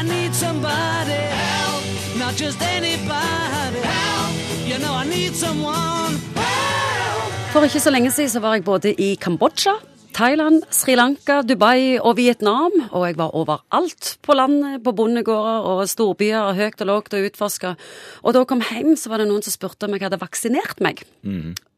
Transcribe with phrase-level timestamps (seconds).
[0.00, 1.84] I need somebody help,
[2.16, 4.32] not just anybody help.
[4.64, 7.32] You know I need someone help.
[7.52, 9.74] For ikke så lenge siden så var jeg både i Kambodsja,
[10.16, 12.72] Thailand, Sri Lanka, Dubai og Vietnam.
[12.90, 17.74] Og jeg var overalt på landet, på bondegårder og storbyer, høyt og lågt og utforska.
[18.22, 20.80] Og da jeg kom hjem, så var det noen som spurte om jeg hadde vaksinert
[20.80, 21.04] meg.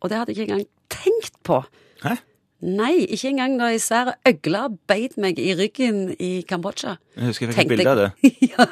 [0.00, 1.60] Og det hadde jeg ikke engang tenkt på.
[2.06, 2.16] Hæ?
[2.64, 6.96] Nei, ikke engang da ei svær øgle beit meg i ryggen i Kambodsja.
[7.18, 8.32] Jeg husker jeg fikk et bilde av det.
[8.52, 8.66] ja.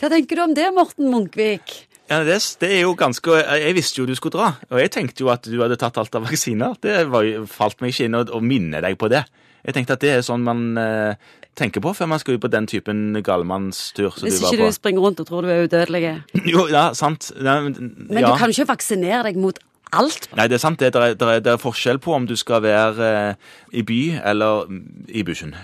[0.00, 1.74] Hva tenker du om det, Morten Munkvik?
[2.10, 5.22] Ja, det, det er jo ganske Jeg visste jo du skulle dra, og jeg tenkte
[5.22, 6.74] jo at du hadde tatt alt av vaksiner.
[6.82, 9.22] Det var, falt meg ikke inn å, å minne deg på det.
[9.60, 12.50] Jeg tenkte at det er sånn man eh, tenker på før man skal ut på
[12.50, 14.70] den typen galmannstur som Hvis du var ikke på.
[14.72, 16.02] du springer rundt og tror du er udødelig.
[16.48, 17.28] Jo, ja, sant.
[17.36, 17.76] Ja, men
[18.08, 19.60] Men du kan jo ikke vaksinere deg mot
[19.96, 20.28] alt.
[20.38, 20.80] Nei, det er sant.
[20.80, 24.00] Det, er, det, er, det er forskjell på om du skal være eh, i by
[24.32, 25.54] eller mm, i bushen.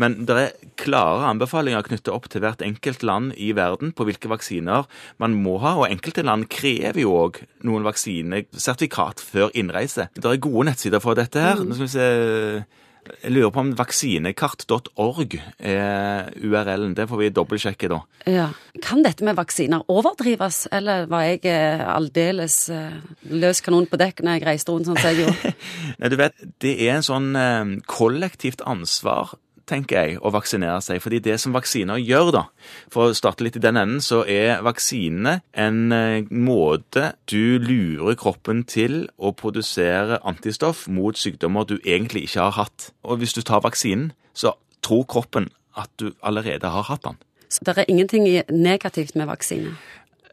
[0.00, 4.30] Men det er klare anbefalinger knyttet opp til hvert enkelt land i verden på hvilke
[4.32, 4.88] vaksiner
[5.22, 5.76] man må ha.
[5.80, 10.10] Og enkelte land krever jo òg noen vaksinesertifikat før innreise.
[10.16, 11.64] Det er gode nettsider for dette her.
[11.64, 12.10] Nå skal vi se
[13.08, 16.94] jeg lurer på om vaksinekart.org er URL-en.
[16.96, 18.00] Det får vi dobbeltsjekke, da.
[18.28, 18.46] Ja.
[18.84, 23.00] Kan dette med vaksiner overdrives, eller var jeg eh, aldeles eh,
[23.32, 25.54] løs kanon på dekk når jeg reiste rundt sånn som jeg gjorde?
[26.00, 29.34] Nei, du vet, det er en sånn eh, kollektivt ansvar,
[29.70, 31.00] tenker jeg, å vaksinere seg.
[31.02, 32.42] Fordi det som vaksiner gjør, da,
[32.92, 38.18] for å starte litt i den enden, så er vaksinene en eh, måte du lurer
[38.20, 42.90] kroppen til å produsere antistoff mot sykdommer du egentlig ikke har hatt.
[43.06, 47.18] Og hvis du tar vaksinen, så tror kroppen at du allerede har hatt den.
[47.50, 49.74] Så det er ingenting negativt med vaksine.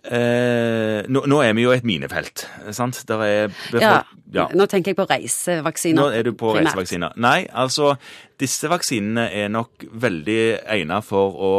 [0.03, 2.45] Eh, nå, nå er vi jo i et minefelt,
[2.75, 3.01] sant?
[3.09, 4.45] Der er Ja, ja.
[4.55, 5.97] Nå tenker jeg på reisevaksiner.
[5.99, 6.69] Nå er du på primært.
[6.71, 7.17] reisevaksiner.
[7.19, 7.95] Nei, altså
[8.39, 11.51] disse vaksinene er nok veldig egnet for å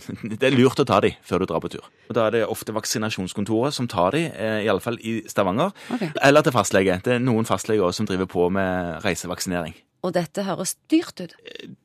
[0.40, 1.84] Det er lurt å ta de før du drar på tur.
[2.08, 5.72] Og Da er det ofte vaksinasjonskontoret som tar de, iallfall i alle fall i Stavanger.
[5.96, 6.12] Okay.
[6.22, 7.00] Eller til fastlege.
[7.04, 9.74] Det er noen fastleger også som driver på med reisevaksinering.
[10.00, 11.34] Og dette høres dyrt ut.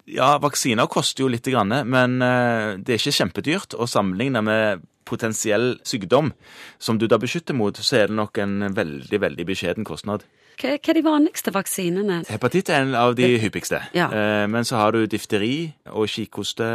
[0.08, 3.76] Ja, vaksiner koster jo litt, grann, men eh, det er ikke kjempedyrt.
[3.76, 6.34] å sammenligne med potensiell sykdom
[6.82, 10.26] som du da beskytter mot, så er det nok en veldig, veldig beskjeden kostnad.
[10.56, 12.22] Hva, hva er de vanligste vaksinene?
[12.32, 13.82] Hepatitt er en av de hyppigste.
[13.96, 14.08] Ja.
[14.08, 16.70] Eh, men så har du difteri og kikhoste,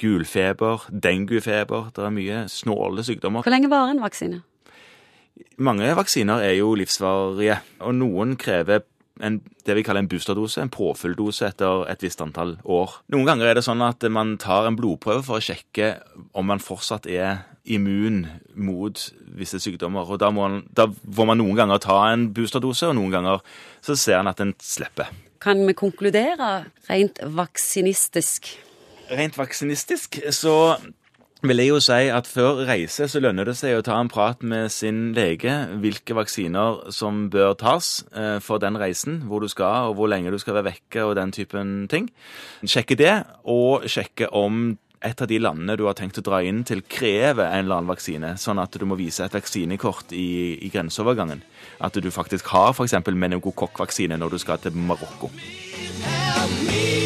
[0.00, 1.90] gulfeber, denguefeber.
[1.96, 3.44] Det er mye snåle sykdommer.
[3.44, 4.40] Hvor lenge varer en vaksine?
[5.62, 8.86] Mange vaksiner er jo livsvarige, og noen krever
[9.22, 13.00] en, det vi kaller en boosterdose, en påfylldose etter et visst antall år.
[13.12, 15.96] Noen ganger er det sånn at man tar en blodprøve for å sjekke
[16.38, 19.00] om man fortsatt er immun mot
[19.38, 20.08] visse sykdommer.
[20.08, 23.42] og Da, må man, da får man noen ganger ta en boosterdose, og noen ganger
[23.84, 25.12] så ser en at en slipper.
[25.40, 28.50] Kan vi konkludere rent vaksinistisk?
[29.08, 30.76] Rent vaksinistisk så
[31.46, 34.42] vil jeg jo si at før reise så lønner det seg å ta en prat
[34.42, 39.92] med sin lege hvilke vaksiner som bør tas eh, for den reisen, hvor du skal
[39.92, 42.10] og hvor lenge du skal være vekke og den typen ting.
[42.66, 43.14] Sjekke det,
[43.46, 44.74] og sjekke om
[45.04, 47.92] et av de landene du har tenkt å dra inn til, krever en eller annen
[47.92, 51.44] vaksine, sånn at du må vise et vaksinekort i, i grenseovergangen.
[51.84, 52.98] At du faktisk har f.eks.
[53.06, 55.30] meningokokkvaksine når du skal til Marokko.
[56.38, 56.97] Help me